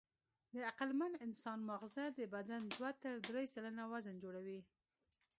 [0.53, 4.59] د عقلمن انسان ماغزه د بدن دوه تر درې سلنه وزن جوړوي.